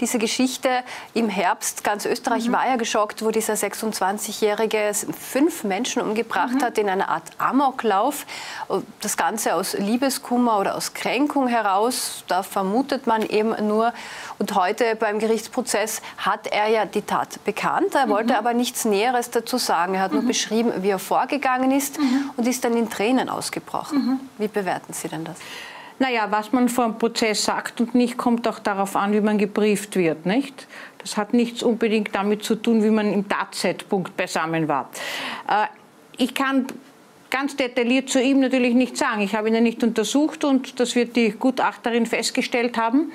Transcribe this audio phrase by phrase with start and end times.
[0.00, 0.68] Diese Geschichte
[1.14, 2.52] im Herbst, ganz Österreich mhm.
[2.52, 6.62] war ja geschockt, wo dieser 26-Jährige fünf Menschen umgebracht mhm.
[6.62, 8.26] hat in einer Art Amoklauf.
[9.00, 12.24] Das Ganze aus Liebeskummer oder aus Kränkung heraus.
[12.26, 13.92] Da vermutet man eben nur.
[14.38, 17.94] Und heute beim Gerichtsprozess hat er ja die Tat bekannt.
[17.94, 18.10] Er mhm.
[18.10, 19.94] wollte aber nichts Näheres dazu sagen.
[19.94, 20.28] Er hat nur mhm.
[20.28, 22.30] beschrieben, wie er vorgegangen ist mhm.
[22.36, 23.98] und ist dann in Tränen ausgebrochen.
[23.98, 24.20] Mhm.
[24.38, 25.36] Wie bewerten Sie denn das?
[25.98, 29.38] Naja, was man vor dem Prozess sagt und nicht, kommt auch darauf an, wie man
[29.38, 30.66] gebrieft wird, nicht?
[30.98, 34.90] Das hat nichts unbedingt damit zu tun, wie man im Tatzeitpunkt beisammen war.
[35.48, 35.66] Äh,
[36.16, 36.66] ich kann
[37.30, 39.20] ganz detailliert zu ihm natürlich nicht sagen.
[39.20, 43.12] Ich habe ihn ja nicht untersucht und das wird die Gutachterin festgestellt haben.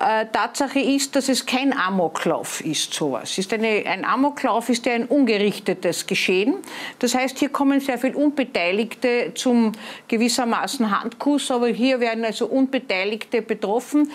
[0.00, 3.36] Äh, Tatsache ist, dass es kein Amoklauf ist, sowas.
[3.36, 6.54] Ist eine, ein Amoklauf ist ja ein ungerichtetes Geschehen.
[7.00, 9.72] Das heißt, hier kommen sehr viele Unbeteiligte zum
[10.08, 14.10] gewissermaßen Handkuss, aber hier werden also Unbeteiligte betroffen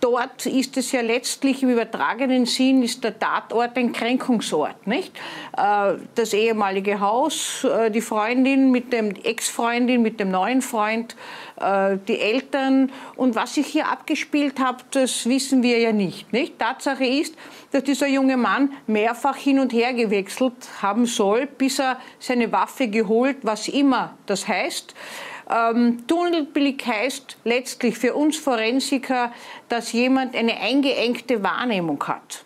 [0.00, 4.86] dort ist es ja letztlich im übertragenen Sinn, ist der Tatort ein Kränkungsort.
[4.86, 5.12] Nicht?
[5.56, 11.16] Äh, das ehemalige Haus, äh, die Freundin mit dem Ex-Freundin, mit dem neuen Freund,
[11.60, 12.90] äh, die Eltern.
[13.16, 16.58] Und was sich hier abgespielt hat, das wissen wir ja nicht, nicht.
[16.58, 17.34] Tatsache ist,
[17.72, 22.88] dass dieser junge Mann mehrfach hin und her gewechselt haben soll, bis er seine Waffe
[22.88, 24.94] geholt, was immer das heißt.
[25.50, 29.32] Ähm, Tunnelblick heißt letztlich für uns Forensiker,
[29.68, 32.44] dass jemand eine eingeengte Wahrnehmung hat.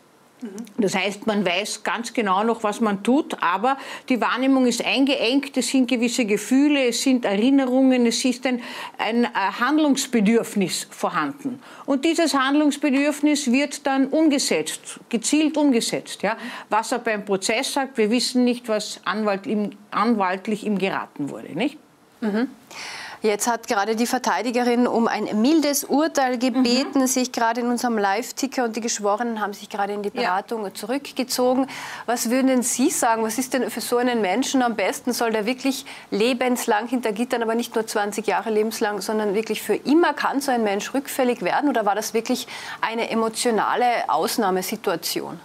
[0.76, 5.56] Das heißt, man weiß ganz genau noch, was man tut, aber die Wahrnehmung ist eingeengt,
[5.56, 8.60] es sind gewisse Gefühle, es sind Erinnerungen, es ist ein,
[8.98, 11.60] ein äh, Handlungsbedürfnis vorhanden.
[11.86, 16.22] Und dieses Handlungsbedürfnis wird dann umgesetzt, gezielt umgesetzt.
[16.22, 16.36] Ja?
[16.68, 21.56] Was er beim Prozess sagt, wir wissen nicht, was Anwalt ihm, anwaltlich ihm geraten wurde.
[21.56, 21.78] Nicht?
[22.24, 22.48] Mhm.
[23.24, 27.06] Jetzt hat gerade die Verteidigerin um ein mildes Urteil gebeten, mhm.
[27.06, 30.74] sich gerade in unserem Live-Ticker und die Geschworenen haben sich gerade in die Beratung ja.
[30.74, 31.66] zurückgezogen.
[32.04, 33.22] Was würden denn Sie sagen?
[33.22, 35.14] Was ist denn für so einen Menschen am besten?
[35.14, 39.74] Soll der wirklich lebenslang hinter Gittern, aber nicht nur 20 Jahre lebenslang, sondern wirklich für
[39.74, 40.12] immer?
[40.12, 42.46] Kann so ein Mensch rückfällig werden oder war das wirklich
[42.82, 45.40] eine emotionale Ausnahmesituation?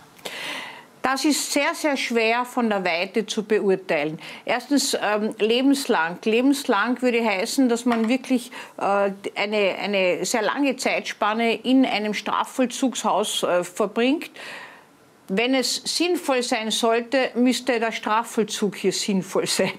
[1.01, 4.19] Das ist sehr, sehr schwer von der Weite zu beurteilen.
[4.45, 6.19] Erstens ähm, lebenslang.
[6.23, 13.43] Lebenslang würde heißen, dass man wirklich äh, eine, eine sehr lange Zeitspanne in einem Strafvollzugshaus
[13.43, 14.31] äh, verbringt.
[15.31, 19.73] Wenn es sinnvoll sein sollte, müsste der Strafvollzug hier sinnvoll sein.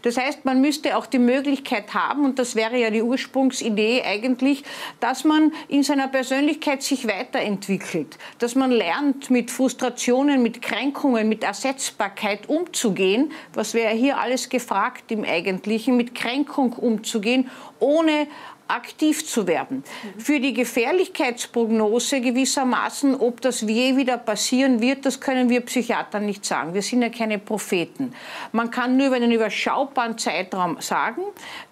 [0.00, 4.64] Das heißt, man müsste auch die Möglichkeit haben, und das wäre ja die Ursprungsidee eigentlich,
[5.00, 11.44] dass man in seiner Persönlichkeit sich weiterentwickelt, dass man lernt, mit Frustrationen, mit Kränkungen, mit
[11.44, 18.26] Ersetzbarkeit umzugehen, was wäre hier alles gefragt im Eigentlichen, mit Kränkung umzugehen, ohne
[18.68, 19.84] aktiv zu werden.
[20.18, 26.44] Für die Gefährlichkeitsprognose gewissermaßen, ob das je wieder passieren wird, das können wir Psychiater nicht
[26.44, 26.74] sagen.
[26.74, 28.14] Wir sind ja keine Propheten.
[28.52, 31.22] Man kann nur über einen überschaubaren Zeitraum sagen,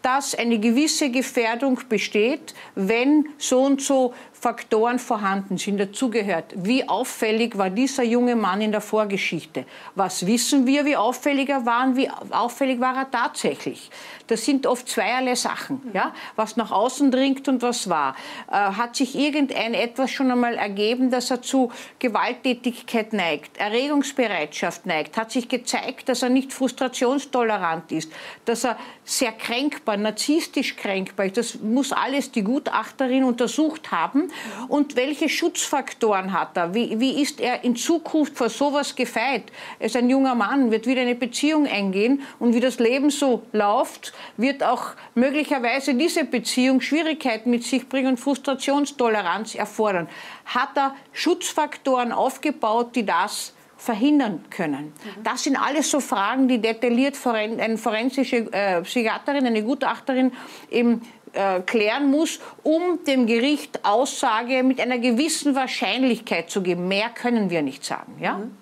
[0.03, 6.47] dass eine gewisse Gefährdung besteht, wenn so und so Faktoren vorhanden sind, dazugehört.
[6.57, 9.67] Wie auffällig war dieser junge Mann in der Vorgeschichte?
[9.95, 13.89] Was wissen wir, wie auffällig er war und wie auffällig war er tatsächlich?
[14.27, 16.13] Das sind oft zweierlei Sachen, ja?
[16.35, 18.17] was nach außen dringt und was war.
[18.51, 21.71] Äh, hat sich irgendein etwas schon einmal ergeben, dass er zu
[22.01, 25.17] Gewalttätigkeit neigt, Erregungsbereitschaft neigt?
[25.17, 28.11] Hat sich gezeigt, dass er nicht frustrationstolerant ist,
[28.45, 31.37] dass er sehr kränkbar, narzisstisch kränkbar ist?
[31.37, 34.31] Das muss alles die Gutachterin untersucht haben
[34.69, 36.75] und welche Schutzfaktoren hat er?
[36.75, 39.44] Wie, wie ist er in Zukunft vor sowas gefeit?
[39.78, 43.43] Er ist ein junger Mann, wird wieder eine Beziehung eingehen und wie das Leben so
[43.53, 50.09] läuft, wird auch möglicherweise diese Beziehung Schwierigkeiten mit sich bringen und Frustrationstoleranz erfordern.
[50.44, 54.87] Hat er Schutzfaktoren aufgebaut, die das verhindern können?
[54.87, 55.22] Mhm.
[55.25, 60.32] Das sind alles so Fragen, die detailliert eine forensische äh, Psychiaterin, eine Gutachterin
[60.70, 61.00] im
[61.32, 66.88] äh, klären muss, um dem Gericht Aussage mit einer gewissen Wahrscheinlichkeit zu geben.
[66.88, 68.17] Mehr können wir nicht sagen.
[68.20, 68.38] Ja?
[68.38, 68.56] Mhm.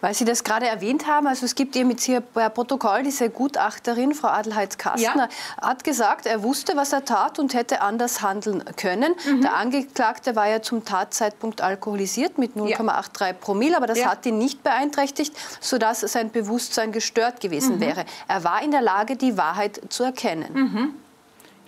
[0.00, 3.30] Weil Sie das gerade erwähnt haben, also es gibt eben jetzt hier bei Protokoll diese
[3.30, 5.60] Gutachterin, Frau Adelheid-Kastner, ja.
[5.60, 9.14] hat gesagt, er wusste, was er tat und hätte anders handeln können.
[9.26, 9.40] Mhm.
[9.42, 13.32] Der Angeklagte war ja zum Tatzeitpunkt alkoholisiert mit 0,83 ja.
[13.32, 14.10] Promille, aber das ja.
[14.10, 17.80] hat ihn nicht beeinträchtigt, sodass sein Bewusstsein gestört gewesen mhm.
[17.80, 18.04] wäre.
[18.28, 20.52] Er war in der Lage, die Wahrheit zu erkennen.
[20.52, 20.94] Mhm.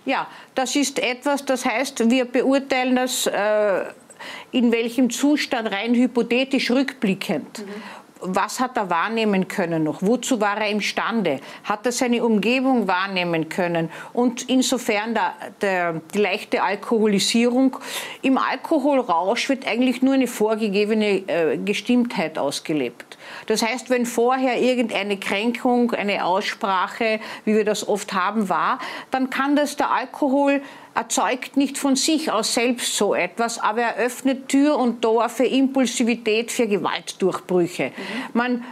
[0.05, 3.83] Ja, das ist etwas, das heißt, wir beurteilen das äh,
[4.51, 7.59] in welchem Zustand rein hypothetisch rückblickend.
[7.59, 7.83] Mhm.
[8.21, 10.01] Was hat er wahrnehmen können noch?
[10.01, 11.39] Wozu war er imstande?
[11.63, 13.89] Hat er seine Umgebung wahrnehmen können?
[14.13, 17.77] Und insofern der, der, die leichte Alkoholisierung.
[18.21, 23.17] Im Alkoholrausch wird eigentlich nur eine vorgegebene äh, Gestimmtheit ausgelebt.
[23.47, 28.79] Das heißt, wenn vorher irgendeine Kränkung, eine Aussprache, wie wir das oft haben, war,
[29.09, 30.61] dann kann das der Alkohol
[30.93, 35.45] erzeugt nicht von sich aus selbst so etwas, aber er öffnet Tür und Tor für
[35.45, 37.85] Impulsivität, für Gewaltdurchbrüche.
[37.85, 37.91] Mhm.
[38.33, 38.63] Man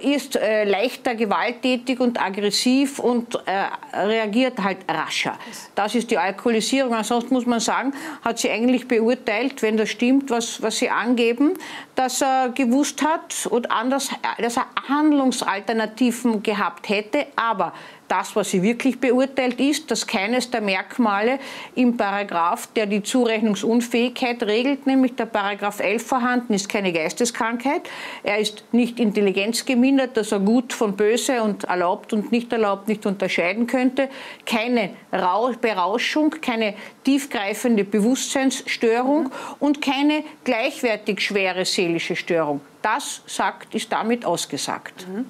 [0.00, 5.38] ist äh, leichter gewalttätig und aggressiv und äh, reagiert halt rascher.
[5.74, 6.94] Das ist die Alkoholisierung.
[6.94, 7.92] Ansonsten muss man sagen,
[8.22, 11.54] hat sie eigentlich beurteilt, wenn das stimmt, was, was sie angeben,
[11.94, 17.72] dass er gewusst hat und anders, dass er Handlungsalternativen gehabt hätte, aber
[18.08, 21.38] das, was sie wirklich beurteilt, ist, dass keines der Merkmale
[21.74, 27.82] im Paragraph, der die Zurechnungsunfähigkeit regelt, nämlich der Paragraph 11 vorhanden ist, keine Geisteskrankheit.
[28.22, 28.98] Er ist nicht
[29.28, 34.08] intelligenzgemindert, dass er gut von böse und erlaubt und nicht erlaubt nicht unterscheiden könnte.
[34.46, 34.90] Keine
[35.60, 42.60] Berauschung, keine tiefgreifende Bewusstseinsstörung und keine gleichwertig schwere seelische Störung.
[42.82, 45.06] Das sagt, ist damit ausgesagt.
[45.08, 45.26] Mhm.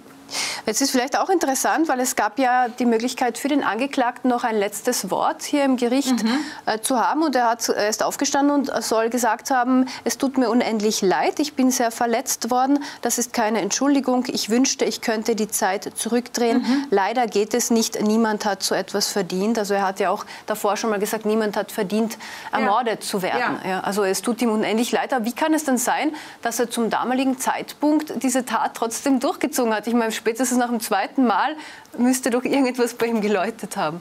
[0.66, 4.44] Jetzt ist vielleicht auch interessant, weil es gab ja die Möglichkeit für den Angeklagten noch
[4.44, 6.38] ein letztes Wort hier im Gericht mhm.
[6.66, 7.22] äh, zu haben.
[7.22, 11.40] Und er, hat, er ist aufgestanden und soll gesagt haben, es tut mir unendlich leid,
[11.40, 15.90] ich bin sehr verletzt worden, das ist keine Entschuldigung, ich wünschte, ich könnte die Zeit
[15.96, 16.58] zurückdrehen.
[16.58, 16.86] Mhm.
[16.90, 19.58] Leider geht es nicht, niemand hat so etwas verdient.
[19.58, 22.18] Also er hat ja auch davor schon mal gesagt, niemand hat verdient,
[22.52, 23.08] ermordet ja.
[23.08, 23.58] zu werden.
[23.64, 23.68] Ja.
[23.68, 25.12] Ja, also es tut ihm unendlich leid.
[25.12, 29.74] Aber wie kann es denn sein, dass er zum damaligen Zeitpunkt diese Tat trotzdem durchgezogen
[29.74, 29.86] hat?
[29.86, 31.56] Ich meine, spätestens nach dem zweiten Mal
[31.96, 34.00] müsste doch irgendetwas bei ihm geläutet haben.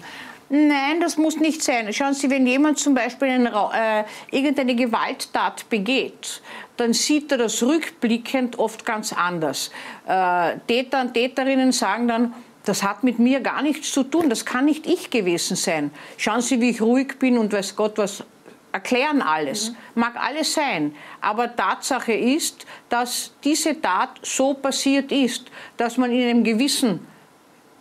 [0.49, 1.91] Nein, das muss nicht sein.
[1.91, 6.41] Schauen Sie, wenn jemand zum Beispiel einen, äh, irgendeine Gewalttat begeht,
[6.77, 9.71] dann sieht er das rückblickend oft ganz anders.
[10.07, 14.45] Äh, Täter und Täterinnen sagen dann, das hat mit mir gar nichts zu tun, das
[14.45, 15.91] kann nicht ich gewesen sein.
[16.17, 18.23] Schauen Sie, wie ich ruhig bin und weiß Gott was
[18.77, 19.75] erklären alles, mhm.
[19.95, 26.21] mag alles sein, aber Tatsache ist, dass diese Tat so passiert ist, dass man in
[26.29, 27.05] einem gewissen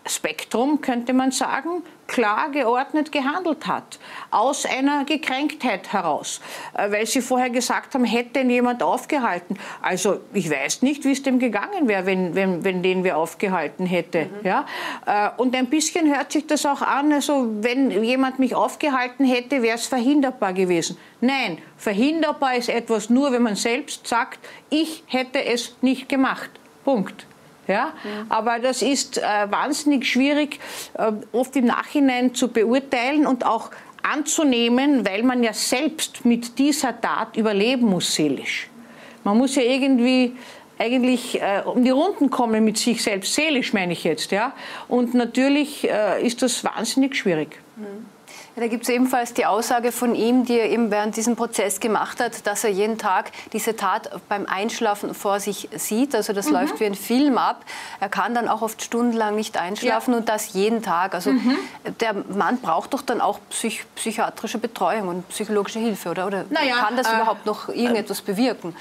[0.08, 3.98] Spektrum, könnte man sagen, klar geordnet gehandelt hat,
[4.30, 6.40] aus einer Gekränktheit heraus,
[6.74, 9.58] äh, weil Sie vorher gesagt haben, hätte ihn jemand aufgehalten.
[9.82, 13.86] Also ich weiß nicht, wie es dem gegangen wäre, wenn, wenn, wenn den wir aufgehalten
[13.86, 14.26] hätte.
[14.26, 14.46] Mhm.
[14.46, 14.66] Ja?
[15.06, 19.62] Äh, und ein bisschen hört sich das auch an, also wenn jemand mich aufgehalten hätte,
[19.62, 20.96] wäre es verhinderbar gewesen.
[21.20, 24.38] Nein, verhinderbar ist etwas nur, wenn man selbst sagt,
[24.70, 26.50] ich hätte es nicht gemacht.
[26.84, 27.26] Punkt.
[27.66, 27.92] Ja?
[28.28, 30.60] Aber das ist äh, wahnsinnig schwierig,
[30.94, 33.70] äh, oft im Nachhinein zu beurteilen und auch
[34.02, 38.68] anzunehmen, weil man ja selbst mit dieser Tat überleben muss seelisch.
[39.24, 40.36] Man muss ja irgendwie
[40.78, 44.30] eigentlich äh, um die Runden kommen mit sich selbst, seelisch meine ich jetzt.
[44.30, 44.52] Ja?
[44.88, 47.60] Und natürlich äh, ist das wahnsinnig schwierig.
[47.76, 48.06] Mhm.
[48.56, 51.78] Ja, da gibt es ebenfalls die Aussage von ihm, die er eben während diesem Prozess
[51.78, 56.14] gemacht hat, dass er jeden Tag diese Tat beim Einschlafen vor sich sieht.
[56.14, 56.54] Also das mhm.
[56.54, 57.62] läuft wie ein Film ab.
[58.00, 60.18] Er kann dann auch oft stundenlang nicht einschlafen ja.
[60.20, 61.14] und das jeden Tag.
[61.14, 61.54] Also mhm.
[62.00, 66.26] der Mann braucht doch dann auch psych psychiatrische Betreuung und psychologische Hilfe, oder?
[66.26, 68.74] Oder naja, kann das äh, überhaupt noch irgendetwas bewirken?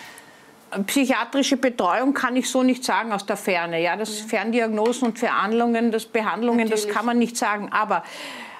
[0.83, 3.81] Psychiatrische Betreuung kann ich so nicht sagen aus der Ferne.
[3.81, 4.25] Ja, das ja.
[4.27, 6.85] Ferndiagnosen und Verhandlungen, das Behandlungen, Natürlich.
[6.85, 7.69] das kann man nicht sagen.
[7.71, 8.03] Aber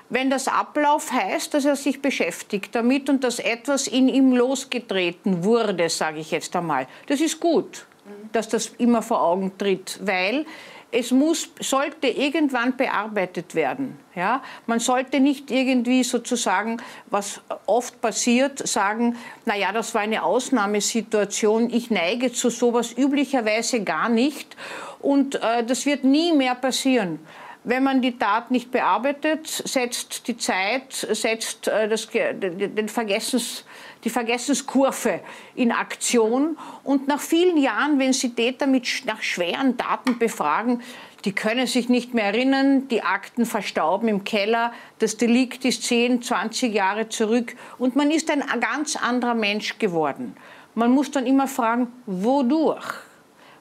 [0.09, 5.43] wenn das Ablauf heißt, dass er sich beschäftigt damit und dass etwas in ihm losgetreten
[5.43, 7.85] wurde, sage ich jetzt einmal, das ist gut,
[8.31, 10.45] dass das immer vor Augen tritt, weil
[10.91, 13.97] es muss, sollte irgendwann bearbeitet werden.
[14.15, 14.41] Ja?
[14.65, 21.91] Man sollte nicht irgendwie sozusagen, was oft passiert, sagen, naja, das war eine Ausnahmesituation, ich
[21.91, 24.55] neige zu sowas üblicherweise gar nicht
[24.99, 27.19] und äh, das wird nie mehr passieren.
[27.67, 33.65] Wenn man die Tat nicht bearbeitet, setzt die Zeit, setzt äh, das, den Vergessens,
[34.03, 35.21] die Vergessenskurve
[35.55, 36.59] in Aktion.
[36.83, 40.83] Und nach vielen Jahren, wenn Sie Täter mit, nach schweren Daten befragen,
[41.25, 46.21] die können sich nicht mehr erinnern, die Akten verstauben im Keller, das Delikt ist 10,
[46.21, 50.37] 20 Jahre zurück und man ist ein ganz anderer Mensch geworden.
[50.75, 53.04] Man muss dann immer fragen, wodurch?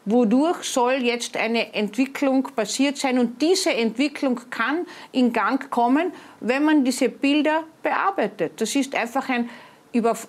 [0.04, 3.18] Wodurch soll jetzt eine Entwicklung passiert sein.
[3.18, 8.60] Und diese Entwicklung kann in Gang kommen, wenn man diese Bilder bearbeitet.
[8.60, 9.48] Das ist einfach ein,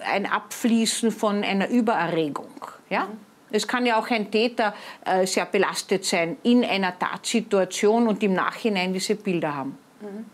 [0.06, 2.54] ein Abfließen von einer Übererregung.
[2.90, 3.08] Ja?
[3.52, 4.74] Es kann ja auch ein Täter
[5.06, 9.78] äh, sehr belastet sein in einer Tatsituation und im Nachhinein diese Bilder haben.
[10.02, 10.26] Mhm.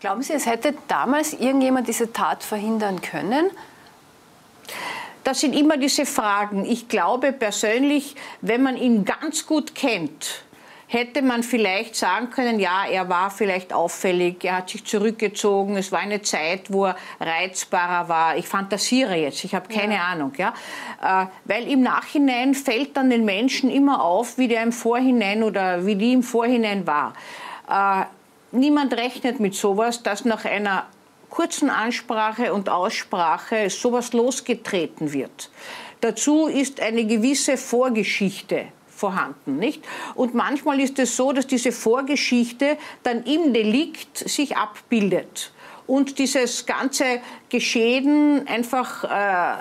[0.00, 3.50] Glauben Sie, es hätte damals irgendjemand diese Tat verhindern können?
[5.24, 6.64] Das sind immer diese Fragen.
[6.64, 10.44] Ich glaube persönlich, wenn man ihn ganz gut kennt,
[10.90, 15.92] hätte man vielleicht sagen können, ja, er war vielleicht auffällig, er hat sich zurückgezogen, es
[15.92, 18.36] war eine Zeit, wo er reizbarer war.
[18.36, 20.00] Ich fantasiere jetzt, ich habe keine ja.
[20.00, 20.32] Ahnung.
[20.36, 20.52] Ja?
[21.00, 25.86] Äh, weil im Nachhinein fällt dann den Menschen immer auf, wie der im Vorhinein oder
[25.86, 27.12] wie die im Vorhinein war.
[27.68, 28.06] Äh,
[28.50, 30.86] niemand rechnet mit sowas, dass nach einer
[31.30, 35.50] kurzen Ansprache und Aussprache sowas losgetreten wird.
[36.00, 39.82] Dazu ist eine gewisse Vorgeschichte vorhanden, nicht?
[40.14, 45.52] Und manchmal ist es so, dass diese Vorgeschichte dann im Delikt sich abbildet
[45.86, 49.56] und dieses ganze Geschehen einfach äh,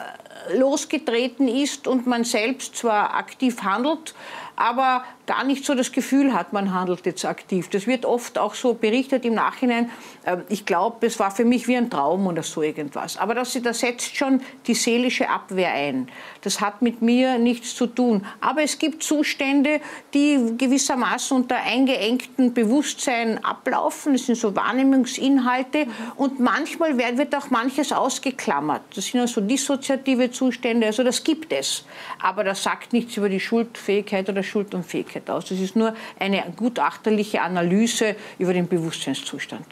[0.54, 4.14] losgetreten ist und man selbst zwar aktiv handelt,
[4.60, 7.70] aber gar nicht so das Gefühl hat, man handelt jetzt aktiv.
[7.70, 9.90] Das wird oft auch so berichtet im Nachhinein.
[10.26, 13.16] Ähm, ich glaube, es war für mich wie ein Traum oder so irgendwas.
[13.16, 16.10] Aber das, das setzt schon die seelische Abwehr ein.
[16.42, 18.26] Das hat mit mir nichts zu tun.
[18.42, 19.80] Aber es gibt Zustände,
[20.14, 24.14] die gewissermaßen unter eingeengtem Bewusstsein ablaufen.
[24.14, 25.86] Das sind so Wahrnehmungsinhalte.
[26.18, 28.82] Und manchmal wird auch manches ausgeklammert.
[28.94, 30.88] Das sind also dissoziative Zustände.
[30.88, 31.84] Also das gibt es.
[32.22, 35.46] Aber das sagt nichts über die Schuldfähigkeit oder Schuldunfähigkeit aus.
[35.50, 39.66] Das ist nur eine gutachterliche Analyse über den Bewusstseinszustand.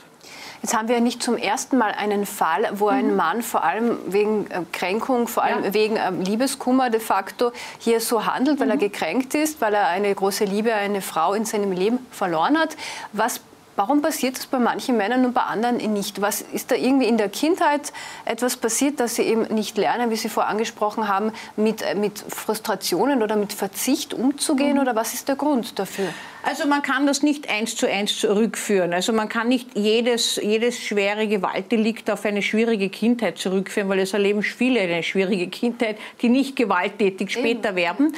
[0.62, 3.16] Jetzt haben wir ja nicht zum ersten Mal einen Fall, wo ein mhm.
[3.16, 5.74] Mann vor allem wegen äh, Kränkung, vor allem ja.
[5.74, 8.74] wegen äh, Liebeskummer de facto hier so handelt, weil mhm.
[8.74, 12.76] er gekränkt ist, weil er eine große Liebe, eine Frau in seinem Leben verloren hat.
[13.14, 13.40] Was
[13.78, 16.20] Warum passiert das bei manchen Männern und bei anderen nicht?
[16.20, 17.94] Was ist da irgendwie in der Kindheit
[18.26, 22.18] etwas passiert, dass sie eben nicht lernen, wie Sie vorher angesprochen haben, mit, äh, mit
[22.18, 24.78] Frustrationen oder mit Verzicht umzugehen?
[24.78, 24.80] Mhm.
[24.80, 26.08] Oder was ist der Grund dafür?
[26.48, 28.94] Also man kann das nicht eins zu eins zurückführen.
[28.94, 34.14] Also man kann nicht jedes, jedes schwere Gewaltdelikt auf eine schwierige Kindheit zurückführen, weil es
[34.14, 37.76] erleben viele eine schwierige Kindheit, die nicht gewalttätig später Eben.
[37.76, 38.14] werden.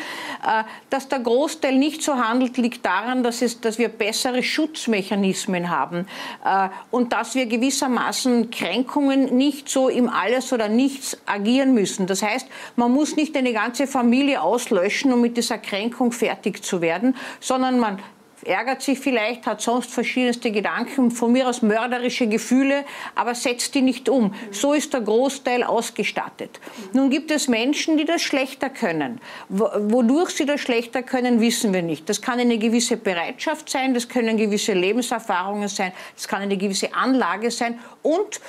[0.46, 5.72] Äh, dass der Großteil nicht so handelt, liegt daran, dass, es, dass wir bessere Schutzmechanismen
[5.72, 6.06] haben
[6.46, 12.06] äh, und dass wir gewissermaßen Kränkungen nicht so im Alles oder Nichts agieren müssen.
[12.06, 16.80] Das heißt, man muss nicht eine ganze Familie auslöschen, um mit dieser Kränkung fertig zu
[16.82, 17.98] werden, sondern man
[18.44, 23.82] ärgert sich vielleicht, hat sonst verschiedenste Gedanken, von mir aus mörderische Gefühle, aber setzt die
[23.82, 24.34] nicht um.
[24.52, 26.60] So ist der Großteil ausgestattet.
[26.94, 29.20] Nun gibt es Menschen, die das schlechter können.
[29.50, 32.10] Wodurch sie das schlechter können, wissen wir nicht.
[32.10, 36.94] Das kann eine gewisse Bereitschaft sein, das können gewisse Lebenserfahrungen sein, das kann eine gewisse
[36.94, 38.42] Anlage sein und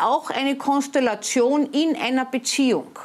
[0.00, 2.98] auch eine Konstellation in einer Beziehung.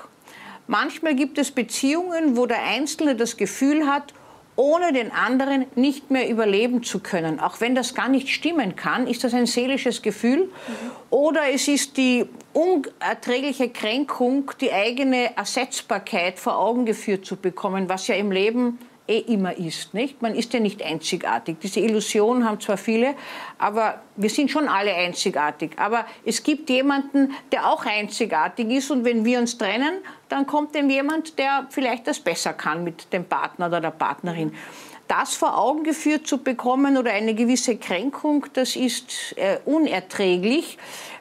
[0.68, 4.14] Manchmal gibt es Beziehungen, wo der Einzelne das Gefühl hat,
[4.60, 7.40] ohne den anderen nicht mehr überleben zu können.
[7.40, 10.52] Auch wenn das gar nicht stimmen kann, ist das ein seelisches Gefühl.
[11.10, 18.08] Oder es ist die unerträgliche Kränkung, die eigene Ersetzbarkeit vor Augen geführt zu bekommen, was
[18.10, 19.94] ja im Leben eh immer ist.
[19.94, 20.22] Nicht?
[20.22, 21.58] Man ist ja nicht einzigartig.
[21.62, 23.16] Diese Illusion haben zwar viele,
[23.58, 25.72] aber wir sind schon alle einzigartig.
[25.78, 29.96] Aber es gibt jemanden, der auch einzigartig ist und wenn wir uns trennen,
[30.30, 34.54] dann kommt dem jemand, der vielleicht das besser kann mit dem Partner oder der Partnerin
[35.10, 40.78] das vor Augen geführt zu bekommen oder eine gewisse Kränkung, das ist äh, unerträglich.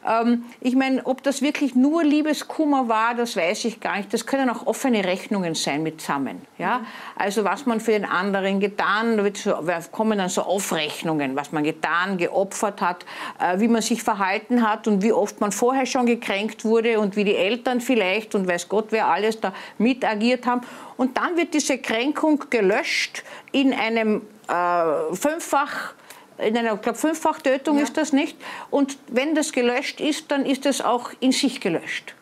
[0.08, 4.12] Ähm, ich meine, ob das wirklich nur Liebeskummer war, das weiß ich gar nicht.
[4.12, 6.42] Das können auch offene Rechnungen sein mitsammen.
[6.56, 6.82] Ja?
[7.16, 11.64] Also was man für den anderen getan, da so, kommen dann so Aufrechnungen, was man
[11.64, 13.04] getan, geopfert hat,
[13.38, 17.16] äh, wie man sich verhalten hat und wie oft man vorher schon gekränkt wurde und
[17.16, 20.62] wie die Eltern vielleicht und weiß Gott, wer alles da mit agiert haben.
[20.96, 23.22] Und dann wird diese Kränkung gelöscht
[23.52, 25.94] in einem äh, fünffach
[26.38, 27.84] in einer glaub, Fünffachtötung ja.
[27.84, 28.36] ist das nicht.
[28.70, 32.14] Und wenn das gelöscht ist, dann ist es auch in sich gelöscht.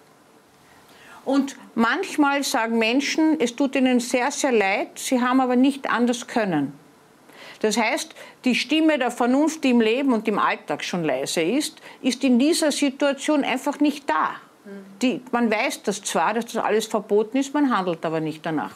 [1.24, 6.26] Und manchmal sagen Menschen, es tut ihnen sehr, sehr leid, sie haben aber nicht anders
[6.26, 6.72] können.
[7.60, 11.78] Das heißt, die Stimme der Vernunft, die im Leben und im Alltag schon leise ist,
[12.02, 14.36] ist in dieser Situation einfach nicht da.
[15.00, 18.74] Die, man weiß das zwar, dass das alles verboten ist, man handelt aber nicht danach.